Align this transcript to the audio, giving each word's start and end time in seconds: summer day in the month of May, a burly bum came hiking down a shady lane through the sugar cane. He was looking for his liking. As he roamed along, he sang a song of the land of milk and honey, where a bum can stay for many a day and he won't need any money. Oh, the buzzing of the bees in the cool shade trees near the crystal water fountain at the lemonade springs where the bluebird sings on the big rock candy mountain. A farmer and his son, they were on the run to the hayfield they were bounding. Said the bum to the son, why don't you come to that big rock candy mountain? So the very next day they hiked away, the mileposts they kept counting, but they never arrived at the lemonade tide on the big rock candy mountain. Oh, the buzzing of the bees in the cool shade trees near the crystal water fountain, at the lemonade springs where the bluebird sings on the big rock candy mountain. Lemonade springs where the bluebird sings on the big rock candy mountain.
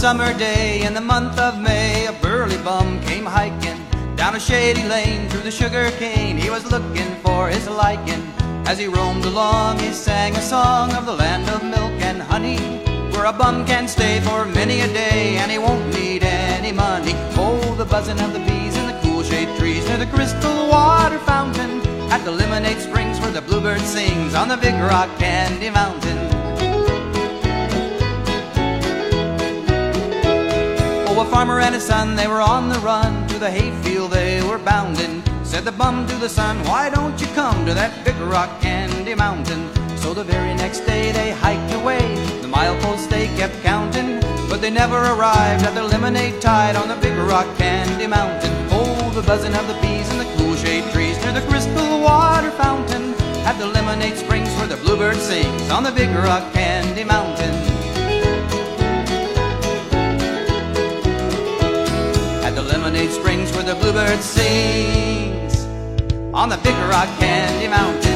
summer 0.00 0.32
day 0.38 0.82
in 0.86 0.94
the 0.94 1.00
month 1.00 1.38
of 1.38 1.60
May, 1.60 2.06
a 2.06 2.12
burly 2.22 2.56
bum 2.58 3.00
came 3.02 3.26
hiking 3.26 3.78
down 4.16 4.34
a 4.34 4.40
shady 4.40 4.82
lane 4.88 5.28
through 5.28 5.42
the 5.42 5.50
sugar 5.50 5.90
cane. 5.98 6.38
He 6.38 6.48
was 6.48 6.64
looking 6.70 7.14
for 7.16 7.48
his 7.48 7.68
liking. 7.68 8.22
As 8.66 8.78
he 8.78 8.86
roamed 8.86 9.26
along, 9.26 9.78
he 9.78 9.92
sang 9.92 10.34
a 10.36 10.40
song 10.40 10.92
of 10.94 11.04
the 11.04 11.12
land 11.12 11.48
of 11.50 11.62
milk 11.62 11.92
and 12.00 12.22
honey, 12.22 12.58
where 13.12 13.26
a 13.26 13.32
bum 13.32 13.66
can 13.66 13.88
stay 13.88 14.20
for 14.20 14.46
many 14.46 14.80
a 14.80 14.88
day 14.88 15.36
and 15.36 15.50
he 15.50 15.58
won't 15.58 15.86
need 15.92 16.22
any 16.22 16.72
money. 16.72 17.12
Oh, 17.36 17.74
the 17.74 17.84
buzzing 17.84 18.20
of 18.20 18.32
the 18.32 18.40
bees 18.40 18.76
in 18.76 18.86
the 18.86 18.98
cool 19.02 19.22
shade 19.22 19.54
trees 19.58 19.86
near 19.86 19.98
the 19.98 20.06
crystal 20.06 20.68
water 20.68 21.18
fountain 21.20 21.80
at 22.10 22.24
the 22.24 22.32
lemonade 22.32 22.80
springs 22.80 23.20
where 23.20 23.32
the 23.32 23.42
bluebird 23.42 23.82
sings 23.82 24.34
on 24.34 24.48
the 24.48 24.56
big 24.56 24.74
rock 24.74 25.10
candy 25.18 25.68
mountain. 25.68 26.29
A 31.20 31.24
farmer 31.26 31.60
and 31.60 31.74
his 31.74 31.84
son, 31.84 32.16
they 32.16 32.26
were 32.26 32.40
on 32.40 32.70
the 32.70 32.78
run 32.78 33.28
to 33.28 33.38
the 33.38 33.50
hayfield 33.50 34.10
they 34.10 34.42
were 34.42 34.58
bounding. 34.58 35.22
Said 35.44 35.64
the 35.64 35.72
bum 35.72 36.06
to 36.06 36.16
the 36.16 36.28
son, 36.28 36.56
why 36.64 36.88
don't 36.88 37.20
you 37.20 37.26
come 37.28 37.66
to 37.66 37.74
that 37.74 38.04
big 38.06 38.16
rock 38.20 38.60
candy 38.60 39.14
mountain? 39.14 39.68
So 39.98 40.14
the 40.14 40.24
very 40.24 40.54
next 40.54 40.80
day 40.80 41.12
they 41.12 41.32
hiked 41.32 41.74
away, 41.74 42.00
the 42.40 42.48
mileposts 42.48 43.10
they 43.10 43.26
kept 43.36 43.60
counting, 43.62 44.20
but 44.48 44.62
they 44.62 44.70
never 44.70 44.96
arrived 44.96 45.64
at 45.64 45.74
the 45.74 45.82
lemonade 45.82 46.40
tide 46.40 46.76
on 46.76 46.88
the 46.88 46.96
big 46.96 47.16
rock 47.18 47.46
candy 47.58 48.06
mountain. 48.06 48.52
Oh, 48.70 49.10
the 49.14 49.22
buzzing 49.22 49.54
of 49.54 49.66
the 49.68 49.78
bees 49.82 50.10
in 50.12 50.18
the 50.18 50.28
cool 50.38 50.56
shade 50.56 50.90
trees 50.92 51.18
near 51.22 51.32
the 51.32 51.46
crystal 51.48 52.00
water 52.00 52.50
fountain, 52.52 53.14
at 53.44 53.58
the 53.58 53.66
lemonade 53.66 54.16
springs 54.16 54.48
where 54.56 54.68
the 54.68 54.76
bluebird 54.76 55.16
sings 55.16 55.70
on 55.70 55.82
the 55.82 55.92
big 55.92 56.10
rock 56.16 56.50
candy 56.54 57.04
mountain. 57.04 57.69
Lemonade 63.00 63.12
springs 63.14 63.52
where 63.52 63.62
the 63.62 63.74
bluebird 63.76 64.20
sings 64.20 65.64
on 66.34 66.48
the 66.50 66.56
big 66.58 66.74
rock 66.90 67.08
candy 67.18 67.68
mountain. 67.68 68.09